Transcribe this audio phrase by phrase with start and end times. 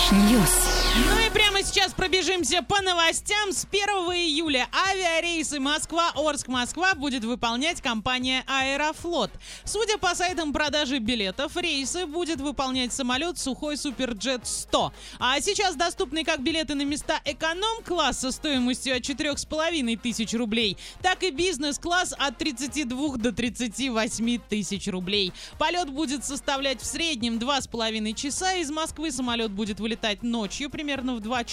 [0.00, 0.54] Trash news.
[0.96, 1.30] Ну и
[1.62, 3.52] сейчас пробежимся по новостям.
[3.52, 3.80] С 1
[4.14, 9.30] июля авиарейсы Москва-Орск-Москва будет выполнять компания Аэрофлот.
[9.64, 14.92] Судя по сайтам продажи билетов, рейсы будет выполнять самолет Сухой Суперджет 100.
[15.18, 21.30] А сейчас доступны как билеты на места эконом-класса стоимостью от 4,5 тысяч рублей, так и
[21.30, 25.32] бизнес-класс от 32 до 38 тысяч рублей.
[25.58, 28.54] Полет будет составлять в среднем 2,5 часа.
[28.54, 31.49] Из Москвы самолет будет вылетать ночью примерно в 2 часа,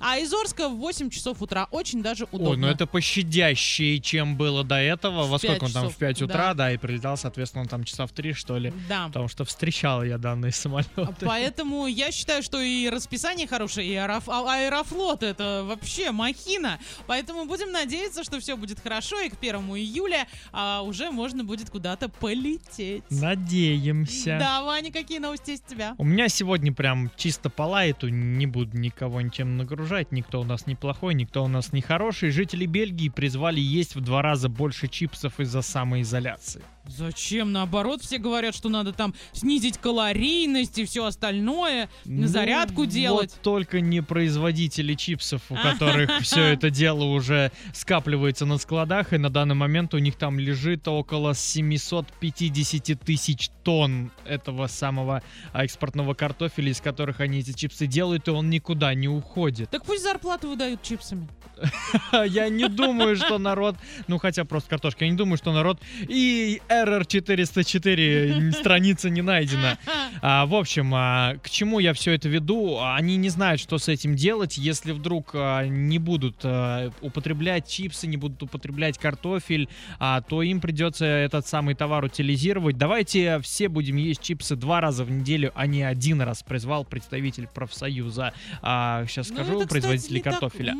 [0.00, 1.66] а из Орска в 8 часов утра.
[1.70, 2.50] Очень даже удобно.
[2.50, 5.24] Ой, ну это пощадящее, чем было до этого.
[5.24, 5.82] В Во сколько он там?
[5.84, 6.54] часов, В 5 утра, да.
[6.54, 6.72] да.
[6.72, 8.72] и прилетал, соответственно, он там часа в 3, что ли.
[8.88, 9.06] Да.
[9.08, 10.86] Потому что встречал я данные самолеты.
[11.20, 16.78] Поэтому я считаю, что и расписание хорошее, и аэроф- а- аэрофлот это вообще махина.
[17.06, 21.70] Поэтому будем надеяться, что все будет хорошо, и к 1 июля а, уже можно будет
[21.70, 23.02] куда-то полететь.
[23.10, 24.36] Надеемся.
[24.38, 25.94] Да, Ваня, какие новости у тебя?
[25.98, 30.68] У меня сегодня прям чисто по лайту, не буду никого ничем нагружать, никто у нас
[30.68, 32.30] не плохой, никто у нас не хороший.
[32.30, 36.62] Жители Бельгии призвали есть в два раза больше чипсов из-за самоизоляции.
[36.86, 37.52] Зачем?
[37.52, 43.32] Наоборот, все говорят, что надо там снизить калорийность и все остальное, Ну, зарядку делать.
[43.32, 49.18] Вот только не производители чипсов, у которых все это дело уже скапливается на складах, и
[49.18, 56.14] на данный момент у них там лежит около 750 тысяч тонн этого самого а, экспортного
[56.14, 59.70] картофеля, из которых они эти чипсы делают, и он никуда не уходит.
[59.70, 61.28] Так пусть зарплату выдают чипсами.
[62.26, 63.76] Я не думаю, что народ,
[64.08, 69.78] ну хотя просто картошка, я не думаю, что народ и Error 404 страница не найдена.
[70.22, 72.78] А, в общем, а, к чему я все это веду?
[72.80, 78.06] Они не знают, что с этим делать, если вдруг а, не будут а, употреблять чипсы,
[78.06, 82.78] не будут употреблять картофель, а, то им придется этот самый товар утилизировать.
[82.78, 87.46] Давайте все будем есть чипсы два раза в неделю, а не один раз, призвал представитель
[87.46, 88.32] профсоюза.
[88.62, 90.74] А, сейчас Ну, скажу, это, кстати, производителей не так картофеля.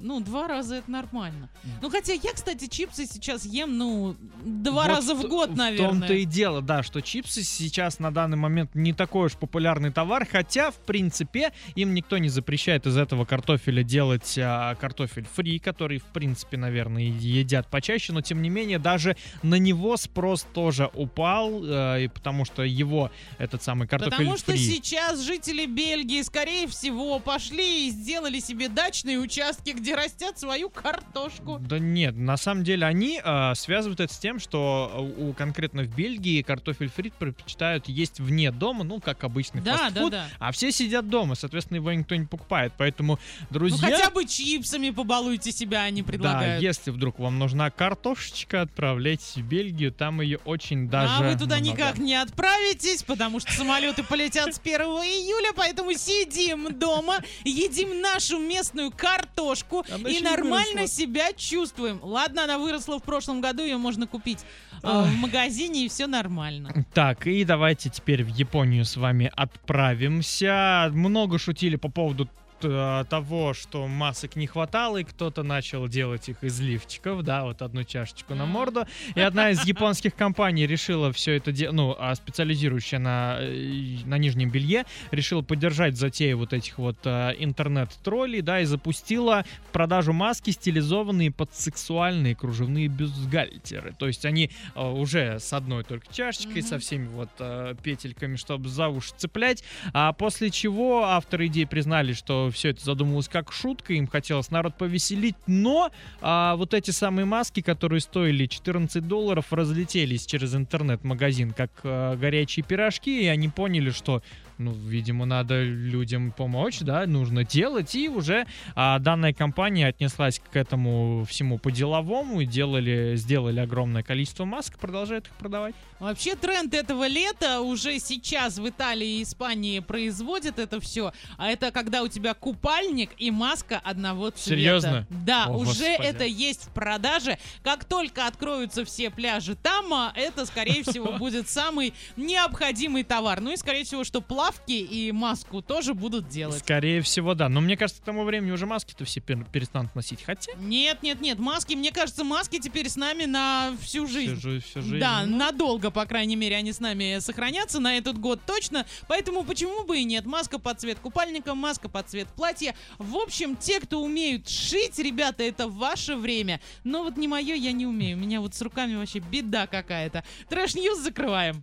[0.00, 1.48] Ну, два раза это нормально.
[1.82, 5.88] Ну, хотя я, кстати, чипсы сейчас ем, ну, два Вот раза в год, В наверное.
[5.90, 10.26] том-то и дело, да, что чипсы сейчас на данный момент не такой уж популярный товар,
[10.30, 15.98] хотя, в принципе, им никто не запрещает из этого картофеля делать а, картофель фри, который,
[15.98, 21.62] в принципе, наверное, едят почаще, но, тем не менее, даже на него спрос тоже упал,
[21.64, 24.58] э, и потому что его, этот самый картофель Потому что фри...
[24.58, 31.58] сейчас жители Бельгии, скорее всего, пошли и сделали себе дачные участки, где растят свою картошку.
[31.60, 35.88] Да нет, на самом деле они э, связывают это с тем, что у конкретно в
[35.94, 40.26] Бельгии картофель фрит предпочитают есть вне дома, ну, как обычный Да, да, фастфуд, да.
[40.38, 42.72] а все сидят дома, соответственно, его никто не покупает.
[42.78, 46.62] Поэтому, Ну, друзья, хотя бы чипсами побалуйте себя, они да, предлагают.
[46.62, 51.56] если вдруг вам нужна картошечка, отправляйтесь в Бельгию, там ее очень даже а вы туда
[51.58, 51.70] много.
[51.72, 58.38] никак не отправитесь, потому что самолеты полетят с 1 июля, поэтому сидим дома, едим нашу
[58.38, 59.59] местную картошку
[59.90, 62.00] Она и нормально себя чувствуем.
[62.02, 64.40] Ладно, она выросла в прошлом году, ее можно купить
[64.82, 65.06] Ах.
[65.06, 66.84] в магазине, и все нормально.
[66.94, 70.90] Так, и давайте теперь в Японию с вами отправимся.
[70.92, 72.28] Много шутили по поводу
[72.60, 77.84] того, что масок не хватало, и кто-то начал делать их из лифчиков, да, вот одну
[77.84, 78.84] чашечку на морду.
[79.14, 84.18] И одна из японских компаний решила все это делать, ну, а специализирующая на, э, на
[84.18, 90.12] нижнем белье, решила поддержать затею вот этих вот э, интернет-троллей, да, и запустила в продажу
[90.12, 93.94] маски, стилизованные под сексуальные кружевные бюстгальтеры.
[93.98, 96.68] То есть они э, уже с одной только чашечкой, Мгм.
[96.68, 99.64] со всеми вот э, петельками, чтобы за уши цеплять.
[99.92, 104.76] А после чего авторы идеи признали, что все это задумывалось как шутка, им хотелось народ
[104.76, 105.90] повеселить, но
[106.20, 112.64] а, вот эти самые маски, которые стоили 14 долларов, разлетелись через интернет-магазин как э, горячие
[112.64, 114.22] пирожки, и они поняли, что
[114.60, 120.54] ну, видимо, надо людям помочь, да, нужно делать, и уже а, данная компания отнеслась к
[120.54, 125.74] этому всему по-деловому, делали, сделали огромное количество масок, продолжает их продавать.
[125.98, 131.12] Вообще тренд этого лета уже сейчас в Италии и Испании производят это все.
[131.36, 134.60] А это когда у тебя купальник и маска одного цвета.
[134.60, 135.06] Серьезно?
[135.10, 136.08] Да, О, уже Господи.
[136.08, 137.38] это есть в продаже.
[137.62, 143.40] Как только откроются все пляжи там, это, скорее всего, будет самый необходимый товар.
[143.40, 146.58] Ну и, скорее всего, что плавки и маску тоже будут делать.
[146.58, 147.48] Скорее всего, да.
[147.48, 150.22] Но мне кажется, к тому времени уже маски-то все пер- перестанут носить.
[150.24, 154.36] Хотя Нет, нет, нет, маски, мне кажется, маски теперь с нами на всю жизнь.
[154.36, 154.98] всю, жи- всю жизнь.
[154.98, 158.86] Да, ну, надолго, по крайней мере, они с нами сохранятся на этот год точно.
[159.08, 160.26] Поэтому почему бы и нет?
[160.26, 162.74] Маска под цвет купальника, маска под цвет платья.
[162.98, 166.60] В общем, те, кто умеют шить, ребята, это ваше время.
[166.84, 168.16] Но вот не мое, я не умею.
[168.16, 170.24] У меня вот с руками вообще беда какая-то.
[170.48, 171.62] Trash news закрываем.